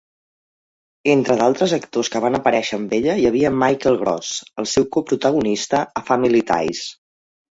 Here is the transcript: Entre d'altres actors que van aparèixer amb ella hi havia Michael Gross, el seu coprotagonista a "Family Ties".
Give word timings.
Entre 1.11 1.35
d'altres 1.41 1.73
actors 1.75 2.09
que 2.13 2.21
van 2.23 2.37
aparèixer 2.37 2.79
amb 2.79 2.95
ella 2.99 3.17
hi 3.23 3.27
havia 3.31 3.51
Michael 3.65 3.99
Gross, 4.01 4.31
el 4.63 4.69
seu 4.73 4.89
coprotagonista 4.97 5.83
a 6.01 6.03
"Family 6.11 6.41
Ties". 6.53 6.83